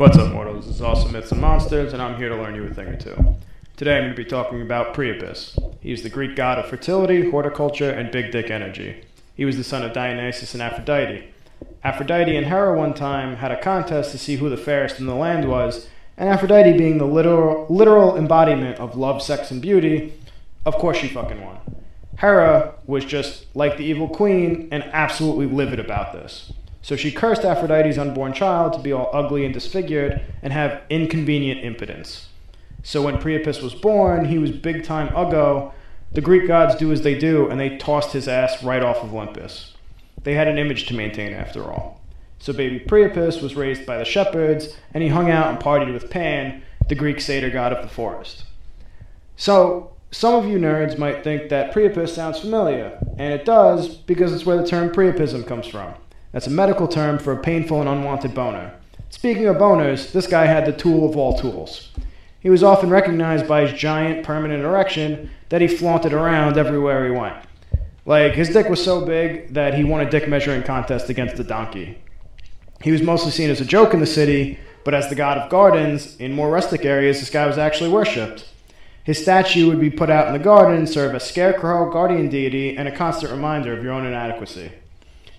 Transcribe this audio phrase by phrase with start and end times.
[0.00, 0.64] What's up, mortals?
[0.64, 2.96] This is Awesome Myths and Monsters, and I'm here to learn you a thing or
[2.96, 3.36] two.
[3.76, 5.58] Today I'm going to be talking about Priapus.
[5.82, 9.04] He's the Greek god of fertility, horticulture, and big dick energy.
[9.34, 11.28] He was the son of Dionysus and Aphrodite.
[11.84, 15.14] Aphrodite and Hera one time had a contest to see who the fairest in the
[15.14, 15.86] land was,
[16.16, 20.14] and Aphrodite being the literal, literal embodiment of love, sex, and beauty,
[20.64, 21.58] of course she fucking won.
[22.16, 26.54] Hera was just like the evil queen and absolutely livid about this.
[26.82, 31.64] So she cursed Aphrodite's unborn child to be all ugly and disfigured and have inconvenient
[31.64, 32.28] impotence.
[32.82, 35.72] So when Priapus was born, he was big time uggo.
[36.12, 39.14] The Greek gods do as they do, and they tossed his ass right off of
[39.14, 39.74] Olympus.
[40.22, 42.00] They had an image to maintain after all.
[42.38, 46.10] So baby Priapus was raised by the shepherds, and he hung out and partied with
[46.10, 48.44] Pan, the Greek satyr god of the forest.
[49.36, 54.32] So some of you nerds might think that Priapus sounds familiar, and it does because
[54.32, 55.94] it's where the term Priapism comes from.
[56.32, 58.74] That's a medical term for a painful and unwanted boner.
[59.10, 61.90] Speaking of boners, this guy had the tool of all tools.
[62.38, 67.10] He was often recognized by his giant permanent erection that he flaunted around everywhere he
[67.10, 67.36] went.
[68.06, 71.44] Like, his dick was so big that he won a dick measuring contest against a
[71.44, 71.98] donkey.
[72.82, 75.50] He was mostly seen as a joke in the city, but as the god of
[75.50, 78.46] gardens, in more rustic areas, this guy was actually worshipped.
[79.04, 82.88] His statue would be put out in the garden, serve as scarecrow, guardian deity, and
[82.88, 84.72] a constant reminder of your own inadequacy.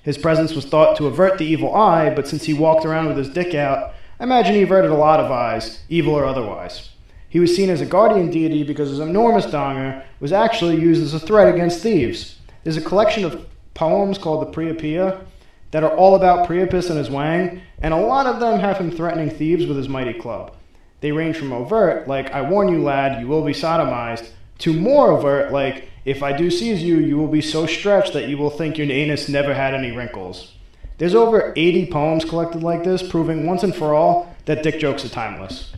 [0.04, 3.18] His presence was thought to avert the evil eye, but since he walked around with
[3.18, 6.90] his dick out, I imagine he averted a lot of eyes, evil or otherwise.
[7.30, 11.14] He was seen as a guardian deity because his enormous donger was actually used as
[11.14, 12.38] a threat against thieves.
[12.64, 15.24] There's a collection of poems called the Priapeia
[15.72, 18.92] that are all about Priapus and his wang, and a lot of them have him
[18.92, 20.56] threatening thieves with his mighty club.
[21.00, 24.30] They range from overt, like, I warn you, lad, you will be sodomized,
[24.62, 28.28] to more overt, like, if I do seize you, you will be so stretched that
[28.28, 30.54] you will think your anus never had any wrinkles.
[30.98, 35.04] There's over 80 poems collected like this, proving once and for all that dick jokes
[35.04, 35.74] are timeless.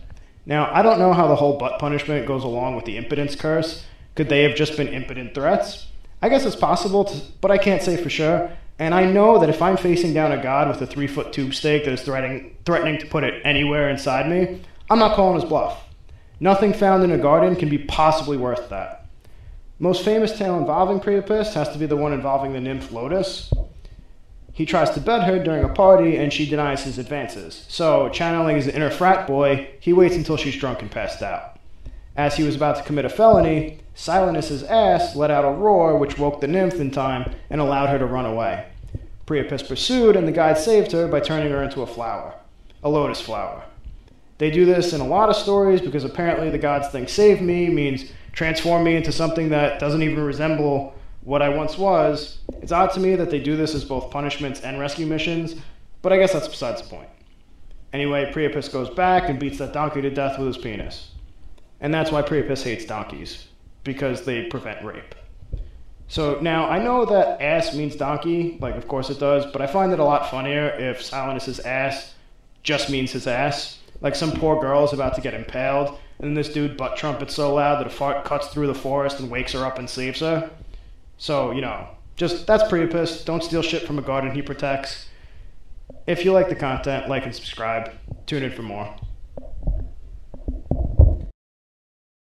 [0.45, 3.85] Now, I don't know how the whole butt punishment goes along with the impotence curse.
[4.15, 5.87] Could they have just been impotent threats?
[6.21, 8.51] I guess it's possible, to, but I can't say for sure.
[8.79, 11.53] And I know that if I'm facing down a god with a three foot tube
[11.53, 15.47] stake that is threatening, threatening to put it anywhere inside me, I'm not calling his
[15.47, 15.81] bluff.
[16.43, 19.05] Nothing found in a garden can be possibly worth that.
[19.79, 23.49] Most famous tale involving Priapus has to be the one involving the nymph Lotus.
[24.51, 27.63] He tries to bed her during a party and she denies his advances.
[27.69, 31.61] So, channeling his inner frat boy, he waits until she's drunk and passed out.
[32.17, 36.19] As he was about to commit a felony, Silenus's ass let out a roar which
[36.19, 38.65] woke the nymph in time and allowed her to run away.
[39.25, 42.33] Priapus pursued and the guide saved her by turning her into a flower,
[42.83, 43.63] a lotus flower.
[44.43, 47.69] They do this in a lot of stories because apparently the gods think save me
[47.69, 52.39] means transform me into something that doesn't even resemble what I once was.
[52.61, 55.55] It's odd to me that they do this as both punishments and rescue missions,
[56.01, 57.07] but I guess that's besides the point.
[57.93, 61.11] Anyway, Priapus goes back and beats that donkey to death with his penis.
[61.79, 63.47] And that's why Priapus hates donkeys,
[63.85, 65.15] because they prevent rape.
[66.09, 69.67] So now I know that ass means donkey, like of course it does, but I
[69.67, 72.13] find it a lot funnier if Silenus's ass
[72.61, 73.79] just means his ass.
[74.03, 77.33] Like some poor girl is about to get impaled, and then this dude butt trumpets
[77.33, 80.19] so loud that a fart cuts through the forest and wakes her up and saves
[80.19, 80.51] her.
[81.17, 81.87] So, you know,
[82.17, 83.23] just that's Priapus.
[83.23, 85.07] Don't steal shit from a garden he protects.
[86.05, 87.91] If you like the content, like and subscribe.
[88.25, 88.93] Tune in for more.